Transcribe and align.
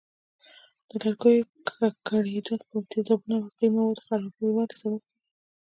د 0.89 0.91
لرګیو 1.03 1.49
ککړېدل 1.67 2.59
په 2.69 2.75
تیزابونو 2.91 3.33
او 3.37 3.43
القلي 3.47 3.67
موادو 3.75 4.03
خرابوالي 4.05 4.75
سبب 4.81 5.01
کېږي. 5.03 5.09